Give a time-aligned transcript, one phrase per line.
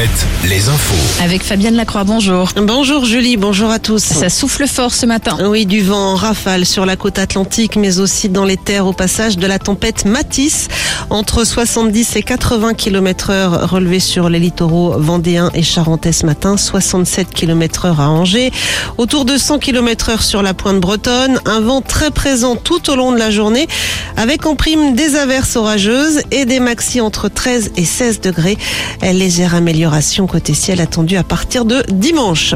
[0.00, 1.22] Alouette, les infos.
[1.22, 2.48] Avec Fabienne Lacroix, bonjour.
[2.56, 4.02] Bonjour Julie, bonjour à tous.
[4.02, 5.36] Ça souffle fort ce matin.
[5.46, 8.94] Oui, du vent en rafale sur la côte atlantique, mais aussi dans les terres au
[8.94, 10.68] passage de la tempête Matisse.
[11.10, 16.56] Entre 70 et 80 km heure relevés sur les littoraux vendéens et charentais ce matin,
[16.56, 18.52] 67 km heure à Angers.
[18.96, 21.40] Autour de 100 km heure sur la pointe bretonne.
[21.44, 23.68] Un vent très présent tout au long de la journée,
[24.16, 28.56] avec en prime des averses orageuses et des maxi entre 13 et 16 degrés.
[29.02, 29.89] Légère amélioration
[30.26, 32.54] côté ciel attendue à partir de dimanche.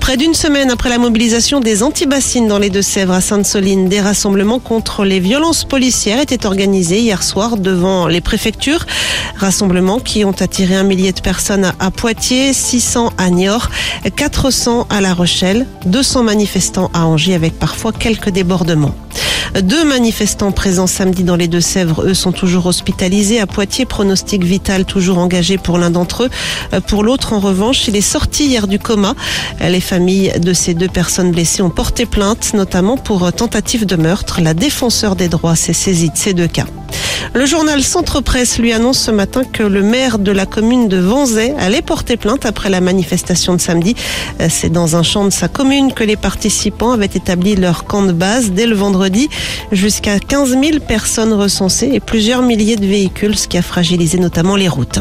[0.00, 4.58] Près d'une semaine après la mobilisation des antibassines dans les Deux-Sèvres à Sainte-Soline, des rassemblements
[4.58, 8.84] contre les violences policières étaient organisés hier soir devant les préfectures.
[9.36, 13.70] Rassemblements qui ont attiré un millier de personnes à Poitiers, 600 à Niort,
[14.16, 18.94] 400 à La Rochelle, 200 manifestants à Angers avec parfois quelques débordements.
[19.62, 23.40] Deux manifestants présents samedi dans les Deux-Sèvres, eux, sont toujours hospitalisés.
[23.40, 26.80] À Poitiers, pronostic vital toujours engagé pour l'un d'entre eux.
[26.88, 29.14] Pour l'autre, en revanche, il est sorti hier du coma.
[29.60, 34.40] Les familles de ces deux personnes blessées ont porté plainte, notamment pour tentative de meurtre.
[34.42, 36.66] La défenseur des droits s'est saisie de ces deux cas.
[37.34, 40.96] Le journal Centre Presse lui annonce ce matin que le maire de la commune de
[40.96, 43.94] Vanzay allait porter plainte après la manifestation de samedi.
[44.48, 48.12] C'est dans un champ de sa commune que les participants avaient établi leur camp de
[48.12, 49.28] base dès le vendredi.
[49.72, 54.56] Jusqu'à 15 000 personnes recensées et plusieurs milliers de véhicules, ce qui a fragilisé notamment
[54.56, 55.00] les routes.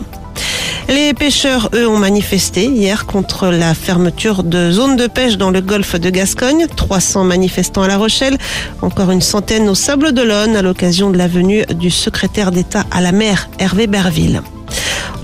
[0.87, 5.61] Les pêcheurs, eux, ont manifesté hier contre la fermeture de zones de pêche dans le
[5.61, 6.67] golfe de Gascogne.
[6.75, 8.37] 300 manifestants à La Rochelle,
[8.81, 13.01] encore une centaine au Sable d'Olonne à l'occasion de la venue du secrétaire d'État à
[13.01, 14.41] la mer, Hervé Berville.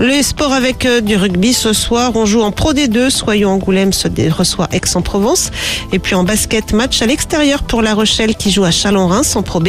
[0.02, 2.10] Les sports avec du rugby ce soir.
[2.16, 3.08] On joue en Pro D2.
[3.08, 5.52] Soyons Angoulême se reçoit Aix-en-Provence.
[5.92, 9.44] Et puis en basket, match à l'extérieur pour La Rochelle qui joue à Chalon-Reims en
[9.44, 9.68] Pro B.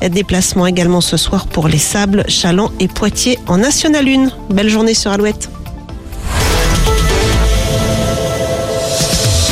[0.00, 4.30] Déplacement également ce soir pour les Sables, Chalon et Poitiers en National 1.
[4.48, 5.50] Belle journée sur Alouette.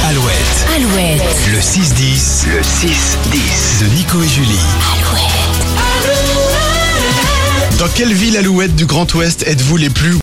[0.09, 1.37] Alouette, Alouette.
[1.53, 4.59] le 6-10, le 6-10 de Nico et Julie.
[4.97, 5.43] Alouette.
[7.83, 10.13] Dans quelle ville alouette du Grand Ouest êtes-vous les plus